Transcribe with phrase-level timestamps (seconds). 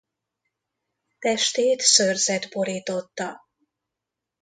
[1.19, 3.39] Testét szőrzet borította.